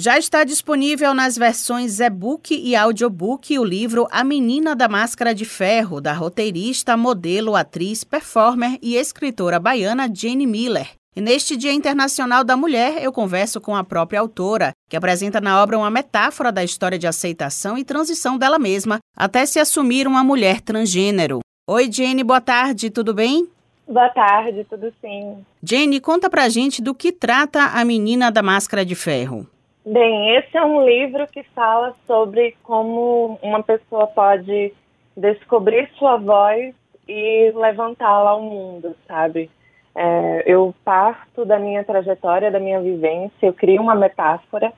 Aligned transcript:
Já 0.00 0.16
está 0.16 0.44
disponível 0.44 1.12
nas 1.12 1.36
versões 1.36 1.98
e-book 1.98 2.54
e 2.54 2.76
audiobook 2.76 3.58
o 3.58 3.64
livro 3.64 4.06
A 4.12 4.22
Menina 4.22 4.76
da 4.76 4.86
Máscara 4.86 5.34
de 5.34 5.44
Ferro, 5.44 6.00
da 6.00 6.12
roteirista, 6.12 6.96
modelo, 6.96 7.56
atriz, 7.56 8.04
performer 8.04 8.78
e 8.80 8.94
escritora 8.94 9.58
baiana 9.58 10.08
Jenny 10.08 10.46
Miller. 10.46 10.90
E 11.16 11.20
neste 11.20 11.56
Dia 11.56 11.72
Internacional 11.72 12.44
da 12.44 12.56
Mulher, 12.56 13.02
eu 13.02 13.10
converso 13.10 13.60
com 13.60 13.74
a 13.74 13.82
própria 13.82 14.20
autora, 14.20 14.70
que 14.88 14.96
apresenta 14.96 15.40
na 15.40 15.60
obra 15.60 15.76
uma 15.76 15.90
metáfora 15.90 16.52
da 16.52 16.62
história 16.62 16.96
de 16.96 17.08
aceitação 17.08 17.76
e 17.76 17.82
transição 17.82 18.38
dela 18.38 18.56
mesma 18.56 19.00
até 19.16 19.44
se 19.46 19.58
assumir 19.58 20.06
uma 20.06 20.22
mulher 20.22 20.60
transgênero. 20.60 21.40
Oi, 21.68 21.90
Jenny, 21.90 22.22
boa 22.22 22.40
tarde, 22.40 22.88
tudo 22.88 23.12
bem? 23.12 23.48
Boa 23.84 24.10
tarde, 24.10 24.64
tudo 24.70 24.94
sim. 25.00 25.44
Jenny, 25.60 25.98
conta 25.98 26.30
pra 26.30 26.48
gente 26.48 26.80
do 26.80 26.94
que 26.94 27.10
trata 27.10 27.64
A 27.64 27.84
Menina 27.84 28.30
da 28.30 28.44
Máscara 28.44 28.86
de 28.86 28.94
Ferro. 28.94 29.44
Bem, 29.90 30.36
esse 30.36 30.54
é 30.54 30.62
um 30.62 30.84
livro 30.84 31.26
que 31.28 31.42
fala 31.54 31.94
sobre 32.06 32.54
como 32.62 33.38
uma 33.40 33.62
pessoa 33.62 34.06
pode 34.06 34.74
descobrir 35.16 35.88
sua 35.98 36.18
voz 36.18 36.74
e 37.08 37.50
levantá-la 37.52 38.32
ao 38.32 38.42
mundo, 38.42 38.94
sabe? 39.06 39.50
É, 39.94 40.42
eu 40.44 40.74
parto 40.84 41.46
da 41.46 41.58
minha 41.58 41.82
trajetória, 41.84 42.50
da 42.50 42.60
minha 42.60 42.82
vivência, 42.82 43.46
eu 43.46 43.54
crio 43.54 43.80
uma 43.80 43.94
metáfora 43.94 44.74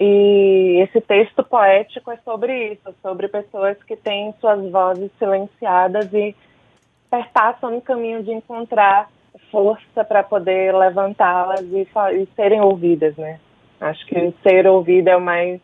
e 0.00 0.82
esse 0.82 0.98
texto 0.98 1.44
poético 1.44 2.10
é 2.10 2.16
sobre 2.24 2.72
isso, 2.72 2.94
sobre 3.02 3.28
pessoas 3.28 3.76
que 3.82 3.96
têm 3.96 4.32
suas 4.40 4.66
vozes 4.70 5.10
silenciadas 5.18 6.10
e 6.14 6.34
perpassam 7.10 7.70
no 7.70 7.82
caminho 7.82 8.22
de 8.22 8.32
encontrar 8.32 9.10
força 9.50 10.02
para 10.02 10.22
poder 10.22 10.74
levantá-las 10.74 11.60
e, 11.64 11.86
e 12.14 12.26
serem 12.34 12.62
ouvidas, 12.62 13.14
né? 13.18 13.38
Acho 13.80 14.06
que 14.06 14.34
ser 14.42 14.66
ouvido 14.66 15.08
é 15.08 15.16
o 15.16 15.20
mais 15.20 15.60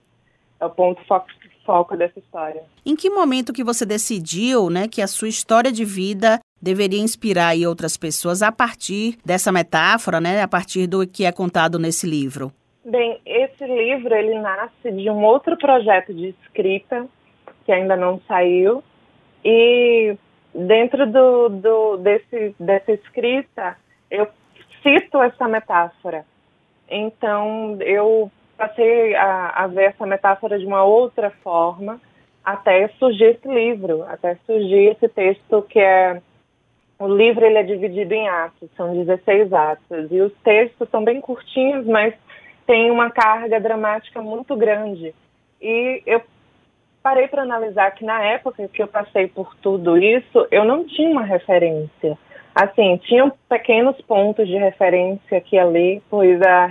é 0.60 0.66
o 0.66 0.70
ponto 0.70 1.02
foco, 1.06 1.26
foco 1.64 1.96
dessa 1.96 2.18
história. 2.18 2.62
Em 2.84 2.94
que 2.94 3.08
momento 3.08 3.52
que 3.52 3.64
você 3.64 3.86
decidiu, 3.86 4.68
né, 4.68 4.86
que 4.86 5.00
a 5.00 5.06
sua 5.06 5.28
história 5.28 5.72
de 5.72 5.84
vida 5.84 6.38
deveria 6.60 7.00
inspirar 7.00 7.56
outras 7.66 7.96
pessoas 7.96 8.42
a 8.42 8.52
partir 8.52 9.16
dessa 9.24 9.50
metáfora, 9.50 10.20
né, 10.20 10.42
a 10.42 10.48
partir 10.48 10.86
do 10.86 11.06
que 11.06 11.24
é 11.24 11.32
contado 11.32 11.78
nesse 11.78 12.06
livro? 12.06 12.52
Bem, 12.84 13.20
esse 13.24 13.64
livro 13.64 14.14
ele 14.14 14.38
nasce 14.38 14.90
de 14.90 15.08
um 15.10 15.24
outro 15.24 15.56
projeto 15.56 16.12
de 16.12 16.28
escrita 16.28 17.06
que 17.64 17.72
ainda 17.72 17.96
não 17.96 18.20
saiu 18.26 18.82
e 19.44 20.16
dentro 20.54 21.06
do, 21.06 21.48
do 21.48 21.96
desse 21.98 22.54
dessa 22.58 22.92
escrita 22.92 23.76
eu 24.10 24.26
cito 24.82 25.22
essa 25.22 25.46
metáfora 25.46 26.24
então, 26.90 27.76
eu 27.80 28.30
passei 28.56 29.14
a, 29.14 29.64
a 29.64 29.66
ver 29.66 29.84
essa 29.84 30.06
metáfora 30.06 30.58
de 30.58 30.66
uma 30.66 30.84
outra 30.84 31.30
forma 31.42 32.00
até 32.44 32.88
surgir 32.98 33.36
esse 33.36 33.48
livro, 33.48 34.04
até 34.08 34.36
surgir 34.46 34.90
esse 34.92 35.08
texto 35.08 35.62
que 35.62 35.78
é 35.78 36.20
o 36.98 37.08
livro 37.08 37.44
ele 37.46 37.56
é 37.56 37.62
dividido 37.62 38.12
em 38.12 38.28
atos, 38.28 38.68
são 38.76 38.92
16 38.92 39.50
atos 39.52 40.10
e 40.10 40.20
os 40.20 40.32
textos 40.44 40.86
são 40.90 41.02
bem 41.02 41.18
curtinhos, 41.18 41.86
mas 41.86 42.14
tem 42.66 42.90
uma 42.90 43.10
carga 43.10 43.58
dramática 43.58 44.20
muito 44.20 44.54
grande. 44.54 45.14
E 45.62 46.02
eu 46.04 46.20
parei 47.02 47.26
para 47.26 47.42
analisar 47.42 47.90
que 47.92 48.04
na 48.04 48.22
época 48.22 48.68
que 48.68 48.82
eu 48.82 48.86
passei 48.86 49.28
por 49.28 49.54
tudo 49.56 49.96
isso, 49.96 50.46
eu 50.50 50.64
não 50.64 50.86
tinha 50.86 51.10
uma 51.10 51.24
referência. 51.24 52.18
Assim, 52.54 52.96
tinham 53.04 53.32
pequenos 53.48 54.00
pontos 54.02 54.46
de 54.48 54.56
referência 54.56 55.38
aqui 55.38 55.56
ali, 55.56 56.02
pois 56.10 56.40
a 56.42 56.66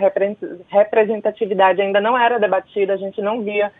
representatividade 0.69 1.81
ainda 1.81 2.01
não 2.01 2.17
era 2.17 2.37
debatida, 2.37 2.93
a 2.93 2.97
gente 2.97 3.21
não 3.21 3.41
via 3.41 3.71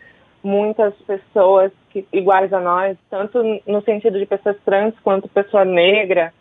muitas 0.42 0.94
pessoas 1.02 1.70
que, 1.90 2.06
iguais 2.12 2.52
a 2.52 2.60
nós, 2.60 2.96
tanto 3.10 3.42
no 3.66 3.82
sentido 3.82 4.18
de 4.18 4.24
pessoas 4.24 4.56
trans 4.64 4.94
quanto 5.00 5.28
pessoa 5.28 5.64
negra, 5.64 6.32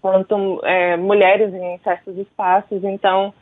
quanto 0.00 0.60
é, 0.64 0.96
mulheres 0.96 1.52
em 1.52 1.78
certos 1.78 2.16
espaços. 2.16 2.84
Então, 2.84 3.34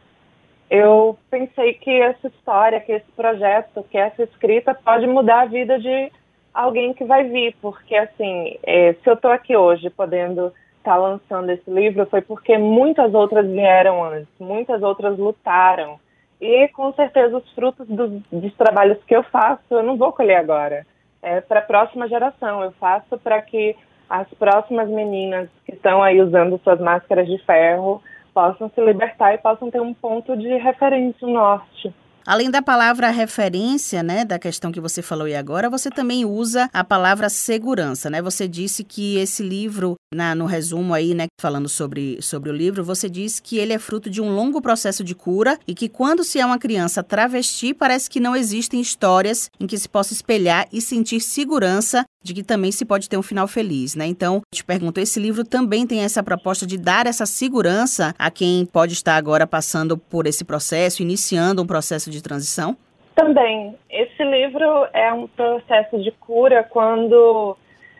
eu 0.70 1.18
pensei 1.30 1.74
que 1.74 1.90
essa 1.90 2.28
história, 2.28 2.80
que 2.80 2.92
esse 2.92 3.12
projeto, 3.12 3.84
que 3.90 3.98
essa 3.98 4.22
escrita 4.22 4.74
pode 4.74 5.06
mudar 5.06 5.42
a 5.42 5.46
vida 5.46 5.78
de 5.78 6.10
alguém 6.54 6.94
que 6.94 7.04
vai 7.04 7.24
vir, 7.24 7.54
porque 7.60 7.94
assim, 7.94 8.56
é, 8.62 8.94
se 8.94 9.10
eu 9.10 9.14
estou 9.14 9.30
aqui 9.30 9.54
hoje 9.54 9.90
podendo 9.90 10.52
está 10.84 10.96
lançando 10.96 11.50
esse 11.50 11.70
livro 11.70 12.06
foi 12.06 12.20
porque 12.20 12.58
muitas 12.58 13.14
outras 13.14 13.46
vieram 13.46 14.04
antes, 14.04 14.28
muitas 14.38 14.82
outras 14.82 15.18
lutaram. 15.18 15.98
E 16.38 16.68
com 16.68 16.92
certeza 16.92 17.38
os 17.38 17.52
frutos 17.54 17.88
dos, 17.88 18.10
dos 18.30 18.54
trabalhos 18.54 19.02
que 19.04 19.16
eu 19.16 19.22
faço 19.24 19.62
eu 19.70 19.82
não 19.82 19.96
vou 19.96 20.12
colher 20.12 20.36
agora. 20.36 20.86
É 21.22 21.40
para 21.40 21.60
a 21.60 21.62
próxima 21.62 22.06
geração. 22.06 22.62
Eu 22.62 22.72
faço 22.72 23.16
para 23.18 23.40
que 23.40 23.74
as 24.10 24.28
próximas 24.34 24.88
meninas 24.90 25.48
que 25.64 25.72
estão 25.72 26.02
aí 26.02 26.20
usando 26.20 26.60
suas 26.62 26.78
máscaras 26.78 27.26
de 27.26 27.38
ferro 27.44 28.02
possam 28.34 28.68
se 28.68 28.80
libertar 28.84 29.32
e 29.32 29.38
possam 29.38 29.70
ter 29.70 29.80
um 29.80 29.94
ponto 29.94 30.36
de 30.36 30.54
referência, 30.58 31.26
um 31.26 31.32
norte. 31.32 31.94
Além 32.26 32.50
da 32.50 32.62
palavra 32.62 33.10
referência, 33.10 34.02
né, 34.02 34.24
da 34.24 34.38
questão 34.38 34.72
que 34.72 34.80
você 34.80 35.02
falou 35.02 35.28
e 35.28 35.34
agora, 35.34 35.68
você 35.68 35.90
também 35.90 36.24
usa 36.24 36.70
a 36.72 36.82
palavra 36.82 37.28
segurança, 37.28 38.08
né? 38.08 38.22
Você 38.22 38.48
disse 38.48 38.82
que 38.82 39.16
esse 39.16 39.42
livro, 39.42 39.94
na, 40.12 40.34
no 40.34 40.46
resumo 40.46 40.94
aí, 40.94 41.14
né, 41.14 41.26
falando 41.38 41.68
sobre, 41.68 42.18
sobre 42.22 42.48
o 42.48 42.52
livro, 42.52 42.82
você 42.82 43.10
disse 43.10 43.42
que 43.42 43.58
ele 43.58 43.74
é 43.74 43.78
fruto 43.78 44.08
de 44.08 44.22
um 44.22 44.34
longo 44.34 44.62
processo 44.62 45.04
de 45.04 45.14
cura 45.14 45.58
e 45.68 45.74
que 45.74 45.88
quando 45.88 46.24
se 46.24 46.38
é 46.38 46.46
uma 46.46 46.58
criança 46.58 47.02
travesti, 47.02 47.74
parece 47.74 48.08
que 48.08 48.20
não 48.20 48.34
existem 48.34 48.80
histórias 48.80 49.50
em 49.60 49.66
que 49.66 49.76
se 49.76 49.88
possa 49.88 50.14
espelhar 50.14 50.66
e 50.72 50.80
sentir 50.80 51.20
segurança 51.20 52.04
de 52.24 52.32
que 52.32 52.42
também 52.42 52.72
se 52.72 52.86
pode 52.86 53.08
ter 53.08 53.18
um 53.18 53.22
final 53.22 53.46
feliz, 53.46 53.94
né? 53.94 54.06
Então, 54.06 54.40
te 54.52 54.64
pergunto, 54.64 54.98
esse 54.98 55.20
livro 55.20 55.44
também 55.44 55.86
tem 55.86 56.00
essa 56.00 56.22
proposta 56.22 56.66
de 56.66 56.78
dar 56.78 57.06
essa 57.06 57.26
segurança 57.26 58.14
a 58.18 58.30
quem 58.30 58.64
pode 58.64 58.94
estar 58.94 59.16
agora 59.16 59.46
passando 59.46 59.98
por 59.98 60.26
esse 60.26 60.44
processo, 60.44 61.02
iniciando 61.02 61.62
um 61.62 61.66
processo 61.66 62.10
de 62.10 62.22
transição? 62.22 62.76
Também. 63.14 63.76
Esse 63.90 64.24
livro 64.24 64.88
é 64.92 65.12
um 65.12 65.28
processo 65.28 66.02
de 66.02 66.10
cura 66.12 66.64
quando 66.64 67.56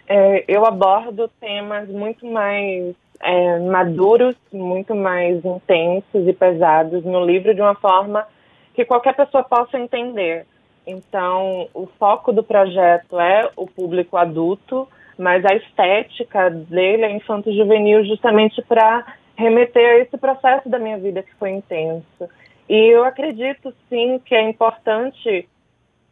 é, 0.09 0.45
eu 0.49 0.65
abordo 0.65 1.31
temas 1.39 1.89
muito 1.89 2.27
mais 2.27 2.95
é, 3.21 3.59
maduros, 3.61 4.35
muito 4.51 4.95
mais 4.95 5.45
intensos 5.45 6.27
e 6.27 6.33
pesados 6.33 7.05
no 7.05 7.25
livro 7.25 7.55
de 7.55 7.61
uma 7.61 7.75
forma 7.75 8.27
que 8.75 8.85
qualquer 8.85 9.15
pessoa 9.15 9.45
possa 9.45 9.79
entender. 9.79 10.47
Então, 10.87 11.69
o 11.73 11.87
foco 11.99 12.33
do 12.33 12.43
projeto 12.43 13.19
é 13.19 13.51
o 13.57 13.67
público 13.67 14.17
adulto, 14.17 14.87
mas 15.19 15.45
a 15.45 15.55
estética 15.55 16.51
dele 16.51 17.05
é 17.05 17.17
infanto-juvenil 17.17 18.05
justamente 18.05 18.61
para 18.63 19.05
remeter 19.37 19.83
a 19.83 19.99
esse 19.99 20.17
processo 20.17 20.69
da 20.69 20.79
minha 20.79 20.99
vida 20.99 21.23
que 21.23 21.35
foi 21.37 21.51
intenso. 21.51 22.29
E 22.69 22.95
eu 22.95 23.05
acredito 23.05 23.75
sim 23.89 24.21
que 24.25 24.35
é 24.35 24.43
importante 24.43 25.49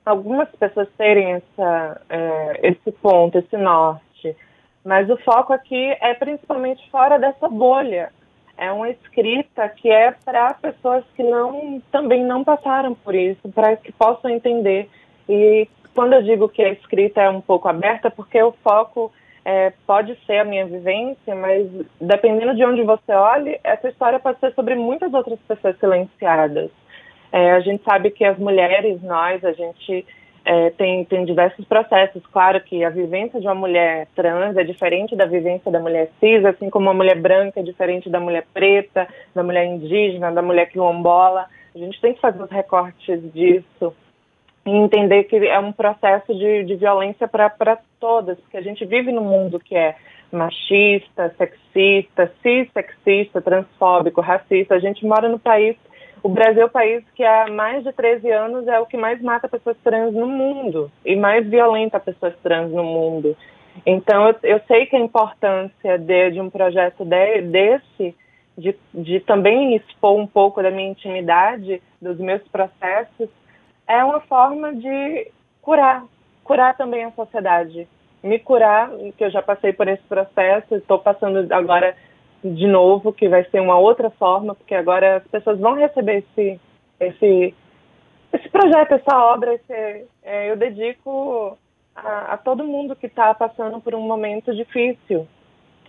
algumas 0.05 0.49
pessoas 0.57 0.89
terem 0.97 1.35
essa, 1.35 2.01
é, 2.09 2.69
esse 2.69 2.91
ponto, 2.93 3.39
esse 3.39 3.57
norte, 3.57 4.37
mas 4.85 5.09
o 5.09 5.17
foco 5.19 5.53
aqui 5.53 5.97
é 6.01 6.15
principalmente 6.15 6.91
fora 6.91 7.19
dessa 7.19 7.49
bolha 7.49 8.11
é 8.63 8.71
uma 8.71 8.89
escrita 8.91 9.69
que 9.69 9.91
é 9.91 10.13
para 10.25 10.55
pessoas 10.55 11.05
que 11.17 11.23
não 11.25 11.83
também 11.91 12.25
não 12.25 12.45
passaram 12.45 12.95
por 12.95 13.13
isso, 13.13 13.49
para 13.53 13.77
que 13.77 13.91
possam 13.91 14.31
entender. 14.31 14.89
E 15.29 15.69
quando 15.93 16.13
eu 16.13 16.23
digo 16.23 16.49
que 16.49 16.63
a 16.63 16.71
escrita 16.71 17.21
é 17.21 17.29
um 17.29 17.41
pouco 17.41 17.67
aberta, 17.67 18.09
porque 18.09 18.41
o 18.41 18.53
foco 18.63 19.13
é, 19.45 19.73
pode 19.85 20.17
ser 20.25 20.39
a 20.39 20.45
minha 20.45 20.65
vivência, 20.65 21.35
mas 21.35 21.69
dependendo 22.01 22.55
de 22.55 22.65
onde 22.65 22.83
você 22.85 23.13
olhe, 23.13 23.59
essa 23.65 23.89
história 23.89 24.21
pode 24.21 24.39
ser 24.39 24.55
sobre 24.55 24.77
muitas 24.77 25.13
outras 25.13 25.41
pessoas 25.41 25.77
silenciadas. 25.81 26.71
É, 27.33 27.51
a 27.51 27.61
gente 27.61 27.83
sabe 27.83 28.13
que 28.13 28.25
as 28.25 28.39
mulheres, 28.39 29.03
nós, 29.03 29.45
a 29.45 29.53
gente 29.53 30.07
é, 30.45 30.71
tem, 30.71 31.05
tem 31.05 31.25
diversos 31.25 31.65
processos. 31.67 32.23
Claro 32.33 32.61
que 32.61 32.85
a 32.85 32.91
vivência 32.91 33.41
de 33.41 33.47
uma 33.47 33.55
mulher 33.55 34.09
trans 34.15 34.57
é 34.57 34.65
diferente 34.65 35.15
da 35.15 35.27
vivência 35.27 35.71
da 35.71 35.81
mulher 35.81 36.11
cis, 36.19 36.45
assim 36.45 36.69
como 36.69 36.91
a 36.91 36.95
mulher 36.95 37.19
branca 37.21 37.61
é 37.61 37.63
diferente 37.63 38.11
da 38.11 38.21
mulher 38.21 38.47
preta, 38.53 39.09
da 39.35 39.43
mulher 39.43 39.67
indígena, 39.67 40.33
da 40.33 40.43
mulher 40.43 40.69
quilombola. 40.69 41.47
A 41.75 41.79
gente 41.79 42.01
tem 42.01 42.15
que 42.15 42.21
fazer 42.21 42.43
os 42.43 42.51
recortes 42.51 43.33
disso 43.33 43.95
e 44.67 44.71
entender 44.71 45.25
que 45.25 45.37
é 45.37 45.59
um 45.59 45.73
processo 45.73 46.35
de, 46.35 46.65
de 46.65 46.77
violência 46.77 47.27
para 47.27 47.79
todas, 47.99 48.39
porque 48.41 48.57
a 48.57 48.63
gente 48.63 48.85
vive 48.85 49.11
num 49.11 49.25
mundo 49.25 49.59
que 49.59 49.75
é 49.75 49.97
machista, 50.31 51.35
sexista, 51.37 52.33
cissexista, 52.43 53.41
transfóbico, 53.43 54.21
racista. 54.21 54.75
A 54.75 54.79
gente 54.79 55.05
mora 55.05 55.29
no 55.29 55.39
país 55.39 55.77
o 56.23 56.29
Brasil 56.29 56.65
é 56.65 56.69
país 56.69 57.05
que 57.15 57.25
há 57.25 57.49
mais 57.49 57.83
de 57.83 57.93
13 57.93 58.31
anos 58.31 58.69
é 58.69 58.79
o 58.79 58.87
que 58.87 58.97
mais 58.97 59.21
mata 59.21 59.49
pessoas 59.49 59.77
trans 59.83 60.15
no 60.15 60.27
mundo 60.27 60.91
e 61.05 61.17
mais 61.17 61.47
violenta 61.49 61.99
pessoas 61.99 62.35
trans 62.43 62.71
no 62.71 62.85
mundo. 62.85 63.37
Então, 63.85 64.29
eu, 64.29 64.37
eu 64.43 64.61
sei 64.69 64.87
que 64.87 64.95
a 64.95 65.01
importância 65.01 65.99
de, 65.99 66.31
de 66.31 66.41
um 66.41 66.49
projeto 66.49 67.05
de, 67.05 67.43
desse, 67.43 68.15
de, 68.57 68.77
de 68.95 69.21
também 69.21 69.75
expor 69.75 70.17
um 70.17 70.27
pouco 70.27 70.63
da 70.63 70.71
minha 70.71 70.91
intimidade, 70.91 71.83
dos 72.01 72.19
meus 72.19 72.43
processos, 72.49 73.29
é 73.89 74.05
uma 74.05 74.21
forma 74.21 74.75
de 74.75 75.29
curar, 75.61 76.05
curar 76.45 76.77
também 76.77 77.05
a 77.05 77.13
sociedade. 77.13 77.89
Me 78.23 78.39
curar, 78.39 78.91
que 79.17 79.25
eu 79.25 79.31
já 79.31 79.43
passei 79.43 79.73
por 79.73 79.89
esse 79.89 80.03
processo, 80.05 80.77
estou 80.77 81.01
passando 81.01 81.53
agora 81.53 81.97
de 82.45 82.67
novo, 82.67 83.13
que 83.13 83.29
vai 83.29 83.45
ser 83.45 83.61
uma 83.61 83.79
outra 83.79 84.11
forma, 84.11 84.55
porque 84.55 84.75
agora 84.75 85.17
as 85.17 85.25
pessoas 85.29 85.59
vão 85.59 85.75
receber 85.75 86.25
esse, 86.25 86.61
esse, 86.99 87.55
esse 88.33 88.49
projeto, 88.49 88.93
essa 88.93 89.17
obra, 89.17 89.55
esse, 89.55 90.07
é, 90.23 90.51
eu 90.51 90.57
dedico 90.57 91.57
a, 91.95 92.35
a 92.35 92.37
todo 92.37 92.65
mundo 92.65 92.97
que 92.97 93.07
está 93.07 93.33
passando 93.35 93.81
por 93.81 93.95
um 93.95 94.01
momento 94.01 94.55
difícil 94.55 95.27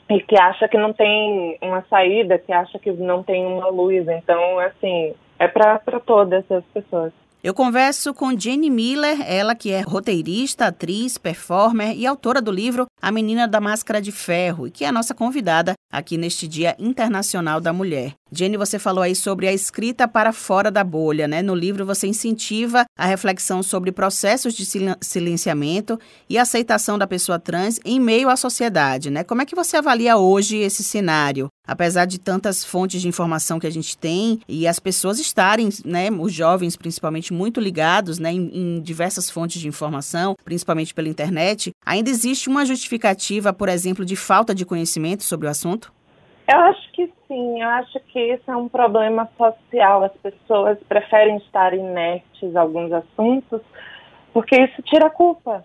e 0.09 0.19
que 0.19 0.39
acha 0.39 0.67
que 0.67 0.77
não 0.77 0.93
tem 0.93 1.57
uma 1.61 1.81
saída, 1.89 2.37
que 2.37 2.51
acha 2.51 2.77
que 2.77 2.91
não 2.91 3.23
tem 3.23 3.45
uma 3.45 3.67
luz. 3.69 4.07
Então, 4.07 4.59
assim, 4.59 5.13
é 5.39 5.47
para 5.47 5.79
todas 6.05 6.49
as 6.51 6.63
pessoas. 6.65 7.13
Eu 7.43 7.53
converso 7.53 8.13
com 8.13 8.39
Jenny 8.39 8.69
Miller, 8.69 9.19
ela 9.29 9.53
que 9.53 9.69
é 9.69 9.81
roteirista, 9.81 10.67
atriz, 10.67 11.17
performer 11.17 11.93
e 11.93 12.07
autora 12.07 12.41
do 12.41 12.49
livro 12.49 12.85
A 13.01 13.11
Menina 13.11 13.45
da 13.45 13.59
Máscara 13.59 14.01
de 14.01 14.13
Ferro, 14.13 14.65
e 14.65 14.71
que 14.71 14.85
é 14.85 14.87
a 14.87 14.93
nossa 14.93 15.13
convidada 15.13 15.73
aqui 15.91 16.17
neste 16.17 16.47
Dia 16.47 16.73
Internacional 16.79 17.59
da 17.59 17.73
Mulher. 17.73 18.13
Jenny, 18.35 18.57
você 18.57 18.79
falou 18.79 19.03
aí 19.03 19.15
sobre 19.15 19.47
a 19.47 19.53
escrita 19.53 20.07
para 20.07 20.33
fora 20.33 20.71
da 20.71 20.83
bolha, 20.83 21.27
né? 21.27 21.43
No 21.43 21.53
livro 21.53 21.85
você 21.85 22.07
incentiva 22.07 22.83
a 22.97 23.05
reflexão 23.05 23.61
sobre 23.61 23.91
processos 23.91 24.55
de 24.55 24.65
silenciamento 25.01 25.99
e 26.27 26.37
aceitação 26.37 26.97
da 26.97 27.05
pessoa 27.05 27.37
trans 27.37 27.79
em 27.85 27.99
meio 27.99 28.29
à 28.29 28.35
sociedade, 28.35 29.11
né? 29.11 29.23
Como 29.23 29.41
é 29.41 29.45
que 29.45 29.55
você 29.55 29.77
avalia 29.77 30.17
hoje 30.17 30.57
esse 30.57 30.83
cenário? 30.83 31.47
Apesar 31.65 32.05
de 32.05 32.19
tantas 32.19 32.65
fontes 32.65 33.01
de 33.01 33.07
informação 33.07 33.59
que 33.59 33.67
a 33.67 33.71
gente 33.71 33.97
tem 33.97 34.41
e 34.49 34.67
as 34.67 34.79
pessoas 34.79 35.19
estarem, 35.19 35.69
né, 35.85 36.09
os 36.11 36.33
jovens 36.33 36.75
principalmente 36.75 37.31
muito 37.31 37.61
ligados, 37.61 38.19
né, 38.19 38.33
em, 38.33 38.49
em 38.53 38.81
diversas 38.81 39.29
fontes 39.29 39.61
de 39.61 39.67
informação, 39.67 40.35
principalmente 40.43 40.93
pela 40.93 41.07
internet, 41.07 41.71
ainda 41.85 42.09
existe 42.09 42.49
uma 42.49 42.65
justificativa, 42.65 43.53
por 43.53 43.69
exemplo, 43.69 44.03
de 44.03 44.15
falta 44.15 44.53
de 44.53 44.65
conhecimento 44.65 45.23
sobre 45.23 45.47
o 45.47 45.49
assunto? 45.49 45.93
Eu 46.47 46.59
acho 46.59 46.91
que 46.91 47.11
sim, 47.27 47.61
eu 47.61 47.69
acho 47.69 47.99
que 48.01 48.19
isso 48.19 48.51
é 48.51 48.55
um 48.55 48.67
problema 48.67 49.29
social. 49.37 50.03
As 50.03 50.13
pessoas 50.13 50.77
preferem 50.87 51.37
estar 51.37 51.73
inertes 51.73 52.55
a 52.55 52.61
alguns 52.61 52.91
assuntos 52.91 53.61
porque 54.33 54.59
isso 54.59 54.81
tira 54.81 55.05
a 55.07 55.11
culpa. 55.11 55.63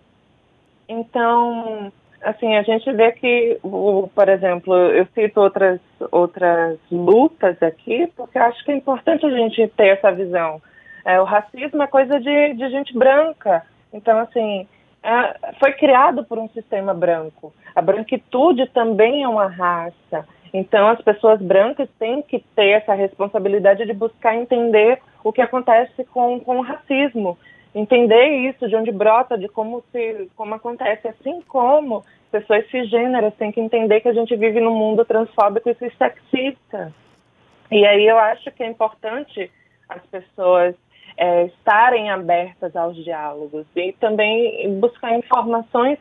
Então, 0.89 1.91
assim, 2.23 2.55
a 2.57 2.63
gente 2.63 2.93
vê 2.93 3.13
que, 3.13 3.59
por 3.63 4.29
exemplo, 4.29 4.75
eu 4.75 5.07
cito 5.15 5.41
outras, 5.41 5.81
outras 6.13 6.79
lutas 6.91 7.61
aqui, 7.63 8.13
porque 8.15 8.39
acho 8.39 8.63
que 8.65 8.71
é 8.71 8.77
importante 8.77 9.25
a 9.25 9.31
gente 9.31 9.67
ter 9.69 9.89
essa 9.89 10.13
visão. 10.13 10.61
É, 11.05 11.21
o 11.21 11.25
racismo 11.25 11.83
é 11.83 11.87
coisa 11.87 12.21
de, 12.21 12.55
de 12.55 12.71
gente 12.71 12.97
branca. 12.97 13.65
Então, 13.93 14.19
assim, 14.19 14.69
é, 15.03 15.55
foi 15.59 15.73
criado 15.73 16.25
por 16.25 16.39
um 16.39 16.49
sistema 16.51 16.93
branco. 16.93 17.53
A 17.75 17.81
branquitude 17.81 18.67
também 18.69 19.23
é 19.23 19.29
uma 19.29 19.47
raça. 19.47 20.27
Então, 20.53 20.89
as 20.89 21.01
pessoas 21.03 21.41
brancas 21.41 21.89
têm 21.99 22.23
que 22.23 22.41
ter 22.55 22.71
essa 22.71 22.95
responsabilidade 22.95 23.85
de 23.85 23.93
buscar 23.93 24.35
entender 24.35 25.01
o 25.23 25.33
que 25.33 25.43
acontece 25.43 26.05
com, 26.05 26.41
com 26.41 26.59
o 26.59 26.63
racismo, 26.63 27.39
entender 27.75 28.49
isso, 28.49 28.69
de 28.69 28.77
onde 28.77 28.91
brota, 28.91 29.37
de 29.37 29.49
como 29.49 29.83
se 29.93 30.31
como 30.37 30.55
acontece, 30.55 31.09
assim 31.09 31.43
como 31.43 32.05
pessoas 32.31 32.69
cisgêneras 32.71 33.35
têm 33.35 33.53
que 33.53 33.61
entender 33.61 34.01
que 34.01 34.09
a 34.09 34.13
gente 34.13 34.35
vive 34.37 34.61
num 34.61 34.75
mundo 34.75 35.05
transfóbico 35.05 35.69
e 35.69 35.75
sexista. 35.75 36.93
E 37.71 37.85
aí 37.87 38.07
eu 38.07 38.19
acho 38.19 38.51
que 38.53 38.63
é 38.63 38.67
importante 38.67 39.51
as 39.89 40.03
pessoas 40.07 40.75
é, 41.17 41.47
estarem 41.47 42.11
abertas 42.11 42.75
aos 42.77 42.97
diálogos 42.97 43.67
e 43.77 43.93
também 43.95 44.79
buscar 44.79 45.17
informações. 45.17 45.99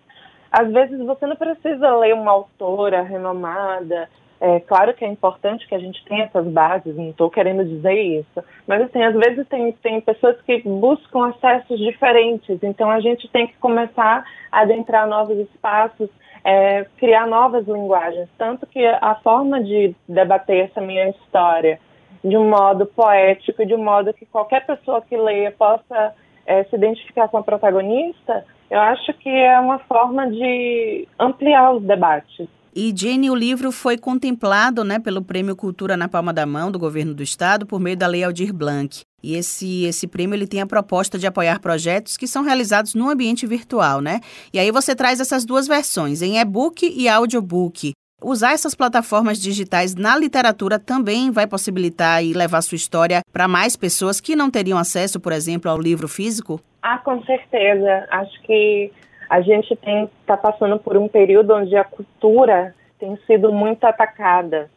Às 0.52 0.72
vezes 0.72 1.00
você 1.06 1.26
não 1.26 1.36
precisa 1.36 1.96
ler 1.98 2.14
uma 2.14 2.32
autora 2.32 3.02
renomada 3.02 4.10
é 4.40 4.60
claro 4.60 4.94
que 4.94 5.04
é 5.04 5.08
importante 5.08 5.68
que 5.68 5.74
a 5.74 5.80
gente 5.80 6.04
tenha 6.06 6.26
essas 6.26 6.46
bases, 6.46 6.96
não 6.96 7.10
estou 7.10 7.30
querendo 7.30 7.66
dizer 7.66 7.94
isso, 7.94 8.44
mas 8.68 8.82
assim, 8.84 9.02
às 9.02 9.16
vezes 9.16 9.48
tem, 9.48 9.72
tem 9.74 10.00
pessoas 10.02 10.40
que 10.42 10.62
buscam 10.62 11.30
acessos 11.30 11.80
diferentes, 11.80 12.62
então 12.62 12.92
a 12.92 13.00
gente 13.00 13.28
tem 13.30 13.48
que 13.48 13.58
começar 13.58 14.24
a 14.52 14.62
adentrar 14.62 15.08
novos 15.08 15.38
espaços, 15.40 16.10
é, 16.44 16.86
criar 16.98 17.26
novas 17.26 17.68
linguagens, 17.68 18.30
tanto 18.38 18.68
que 18.68 18.86
a 18.86 19.16
forma 19.24 19.62
de 19.64 19.96
debater 20.08 20.66
essa 20.66 20.82
minha 20.82 21.10
história 21.10 21.80
de 22.24 22.38
um 22.38 22.50
modo 22.50 22.86
poético, 22.86 23.66
de 23.66 23.74
um 23.74 23.84
modo 23.84 24.14
que 24.14 24.26
qualquer 24.26 24.66
pessoa 24.66 25.02
que 25.02 25.16
leia 25.16 25.52
possa 25.52 26.14
é, 26.46 26.64
se 26.66 26.76
identificar 26.76 27.28
com 27.28 27.38
a 27.38 27.44
protagonista, 27.44 28.46
eu 28.70 28.80
acho 28.80 29.14
que 29.14 29.30
é 29.30 29.60
uma 29.60 29.80
forma 29.80 30.30
de 30.30 31.08
ampliar 31.20 31.74
os 31.74 31.84
debates. 31.84 32.48
E, 32.76 32.94
Jenny, 32.96 33.30
o 33.30 33.36
livro 33.36 33.72
foi 33.72 33.98
contemplado 33.98 34.84
né, 34.84 35.00
pelo 35.00 35.24
Prêmio 35.24 35.56
Cultura 35.56 35.98
na 35.98 36.08
Palma 36.08 36.32
da 36.32 36.46
Mão 36.46 36.72
do 36.72 36.78
Governo 36.78 37.14
do 37.14 37.24
Estado 37.24 37.66
por 37.66 37.80
meio 37.80 37.98
da 37.98 38.08
Lei 38.08 38.24
Aldir 38.24 38.54
Blanc. 38.54 39.02
E 39.24 39.36
esse, 39.36 39.84
esse 39.86 40.08
prêmio 40.08 40.36
ele 40.36 40.48
tem 40.48 40.62
a 40.62 40.68
proposta 40.68 41.18
de 41.18 41.26
apoiar 41.26 41.60
projetos 41.60 42.18
que 42.18 42.28
são 42.28 42.44
realizados 42.44 42.94
no 42.94 43.10
ambiente 43.10 43.48
virtual, 43.48 44.00
né? 44.00 44.22
E 44.54 44.60
aí 44.60 44.72
você 44.72 44.96
traz 44.96 45.20
essas 45.20 45.44
duas 45.44 45.68
versões, 45.68 46.22
em 46.22 46.38
e-book 46.40 46.88
e 46.88 47.10
audiobook. 47.10 47.94
Usar 48.24 48.54
essas 48.54 48.74
plataformas 48.74 49.40
digitais 49.40 49.94
na 49.94 50.18
literatura 50.18 50.80
também 50.80 51.30
vai 51.30 51.46
possibilitar 51.46 52.24
e 52.24 52.34
levar 52.34 52.62
sua 52.62 52.76
história 52.76 53.22
para 53.32 53.48
mais 53.48 53.76
pessoas 53.76 54.20
que 54.20 54.36
não 54.36 54.50
teriam 54.50 54.78
acesso, 54.78 55.20
por 55.20 55.32
exemplo, 55.32 55.70
ao 55.70 55.80
livro 55.80 56.08
físico? 56.08 56.60
Ah, 56.82 56.98
com 56.98 57.24
certeza. 57.26 58.08
Acho 58.10 58.42
que 58.42 58.92
a 59.30 59.42
gente 59.42 59.74
está 59.74 60.38
passando 60.38 60.80
por 60.80 60.98
um 60.98 61.08
período 61.08 61.54
onde 61.54 61.76
a 61.76 61.84
cultura 61.84 62.74
tem 63.00 63.16
sido 63.28 63.52
muito 63.52 63.84
atacada. 63.86 64.70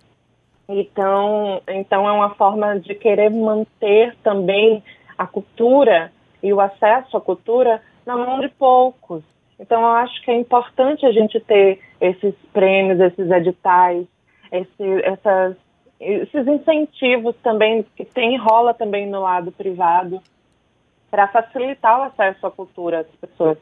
Então, 0.68 1.60
então 1.68 2.08
é 2.08 2.12
uma 2.12 2.30
forma 2.34 2.78
de 2.78 2.94
querer 2.94 3.30
manter 3.30 4.16
também 4.22 4.82
a 5.18 5.26
cultura 5.26 6.12
e 6.42 6.52
o 6.52 6.60
acesso 6.60 7.16
à 7.16 7.20
cultura 7.20 7.82
na 8.06 8.16
mão 8.16 8.40
de 8.40 8.48
poucos. 8.48 9.22
Então, 9.58 9.82
eu 9.82 9.88
acho 9.88 10.22
que 10.22 10.30
é 10.30 10.34
importante 10.34 11.04
a 11.04 11.12
gente 11.12 11.38
ter 11.40 11.80
esses 12.00 12.34
prêmios, 12.52 12.98
esses 12.98 13.30
editais, 13.30 14.06
esse, 14.50 15.02
essas, 15.04 15.56
esses 16.00 16.46
incentivos 16.46 17.36
também 17.42 17.84
que 17.94 18.04
tem 18.04 18.38
rola 18.38 18.72
também 18.72 19.06
no 19.06 19.20
lado 19.20 19.52
privado 19.52 20.22
para 21.10 21.28
facilitar 21.28 22.00
o 22.00 22.02
acesso 22.04 22.46
à 22.46 22.50
cultura 22.50 23.04
das 23.04 23.16
pessoas. 23.16 23.58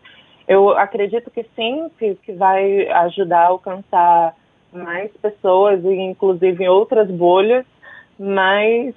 Eu 0.49 0.71
acredito 0.71 1.31
que 1.31 1.45
sim, 1.55 1.91
que, 1.99 2.15
que 2.15 2.33
vai 2.33 2.89
ajudar 2.89 3.43
a 3.43 3.49
alcançar 3.49 4.35
mais 4.73 5.11
pessoas, 5.19 5.85
e 5.85 5.93
inclusive 5.93 6.65
em 6.65 6.69
outras 6.69 7.11
bolhas, 7.11 7.67
mas 8.19 8.95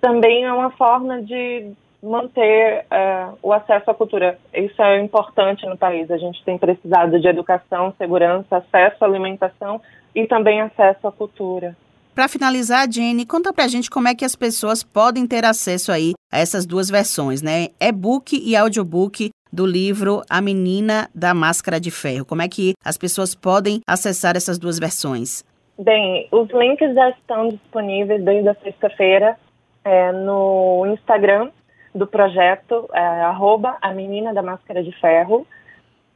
também 0.00 0.44
é 0.44 0.52
uma 0.52 0.70
forma 0.70 1.22
de 1.22 1.72
manter 2.02 2.84
uh, 2.90 3.38
o 3.42 3.52
acesso 3.52 3.90
à 3.90 3.94
cultura. 3.94 4.38
Isso 4.52 4.82
é 4.82 5.00
importante 5.00 5.64
no 5.66 5.76
país. 5.76 6.10
A 6.10 6.16
gente 6.16 6.42
tem 6.42 6.58
precisado 6.58 7.20
de 7.20 7.28
educação, 7.28 7.94
segurança, 7.96 8.56
acesso 8.56 9.04
à 9.04 9.06
alimentação 9.06 9.80
e 10.14 10.26
também 10.26 10.60
acesso 10.60 11.06
à 11.06 11.12
cultura. 11.12 11.76
Para 12.14 12.28
finalizar, 12.28 12.86
Jenny, 12.90 13.24
conta 13.24 13.54
pra 13.54 13.66
gente 13.66 13.88
como 13.88 14.06
é 14.06 14.14
que 14.14 14.24
as 14.24 14.36
pessoas 14.36 14.82
podem 14.82 15.26
ter 15.26 15.46
acesso 15.46 15.90
aí 15.90 16.12
a 16.30 16.38
essas 16.38 16.66
duas 16.66 16.90
versões, 16.90 17.40
né? 17.40 17.68
E-book 17.80 18.36
e 18.36 18.54
audiobook 18.54 19.30
do 19.50 19.64
livro 19.64 20.20
A 20.28 20.42
Menina 20.42 21.08
da 21.14 21.32
Máscara 21.32 21.80
de 21.80 21.90
Ferro. 21.90 22.26
Como 22.26 22.42
é 22.42 22.48
que 22.48 22.74
as 22.84 22.98
pessoas 22.98 23.34
podem 23.34 23.80
acessar 23.86 24.36
essas 24.36 24.58
duas 24.58 24.78
versões? 24.78 25.42
Bem, 25.78 26.28
os 26.30 26.50
links 26.50 26.94
já 26.94 27.08
estão 27.10 27.48
disponíveis 27.48 28.22
desde 28.22 28.48
a 28.48 28.54
sexta-feira 28.56 29.38
é, 29.82 30.12
no 30.12 30.86
Instagram 30.88 31.50
do 31.94 32.06
projeto, 32.06 32.90
é, 32.92 33.00
arroba 33.22 33.78
a 33.80 33.90
Menina 33.92 34.34
da 34.34 34.42
Máscara 34.42 34.82
de 34.82 34.92
Ferro, 35.00 35.46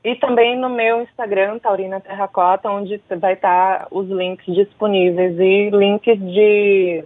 e 0.05 0.15
também 0.17 0.59
no 0.59 0.69
meu 0.69 1.03
Instagram, 1.03 1.59
Taurina 1.59 2.01
Terracota, 2.01 2.71
onde 2.71 3.01
vai 3.21 3.35
estar 3.35 3.89
os 3.91 4.09
links 4.09 4.55
disponíveis 4.55 5.39
e 5.39 5.71
links 5.71 6.19
de 6.19 7.05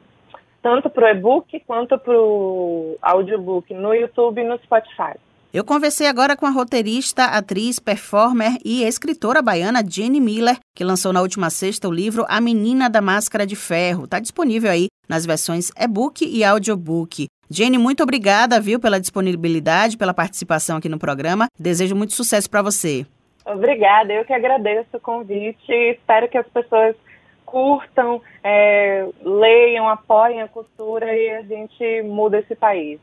tanto 0.62 0.90
para 0.90 1.06
o 1.06 1.08
e-book 1.08 1.60
quanto 1.66 1.98
para 1.98 2.12
o 2.12 2.98
audiobook 3.00 3.72
no 3.72 3.94
YouTube 3.94 4.40
e 4.40 4.44
no 4.44 4.58
Spotify. 4.58 5.18
Eu 5.52 5.64
conversei 5.64 6.06
agora 6.06 6.36
com 6.36 6.46
a 6.46 6.50
roteirista, 6.50 7.24
atriz, 7.24 7.80
performer 7.80 8.56
e 8.64 8.84
escritora 8.84 9.42
baiana 9.42 9.82
Jenny 9.84 10.20
Miller, 10.20 10.58
que 10.76 10.84
lançou 10.84 11.12
na 11.12 11.20
última 11.20 11.50
sexta 11.50 11.88
o 11.88 11.92
livro 11.92 12.24
A 12.28 12.40
Menina 12.40 12.88
da 12.88 13.00
Máscara 13.00 13.44
de 13.44 13.56
Ferro. 13.56 14.04
Está 14.04 14.20
disponível 14.20 14.70
aí 14.70 14.86
nas 15.08 15.26
versões 15.26 15.72
e-book 15.76 16.24
e 16.24 16.44
audiobook. 16.44 17.26
Jenny, 17.50 17.78
muito 17.78 18.02
obrigada, 18.02 18.60
viu, 18.60 18.78
pela 18.78 19.00
disponibilidade, 19.00 19.96
pela 19.96 20.14
participação 20.14 20.76
aqui 20.78 20.88
no 20.88 20.98
programa. 20.98 21.48
Desejo 21.58 21.96
muito 21.96 22.14
sucesso 22.14 22.48
para 22.48 22.62
você. 22.62 23.04
Obrigada, 23.44 24.12
eu 24.12 24.24
que 24.24 24.32
agradeço 24.32 24.96
o 24.96 25.00
convite 25.00 25.72
espero 25.72 26.28
que 26.28 26.38
as 26.38 26.46
pessoas 26.46 26.94
curtam, 27.44 28.22
é, 28.42 29.06
leiam, 29.22 29.88
apoiem 29.88 30.40
a 30.40 30.48
cultura 30.48 31.14
e 31.16 31.30
a 31.30 31.42
gente 31.42 32.02
muda 32.02 32.38
esse 32.38 32.54
país. 32.54 32.98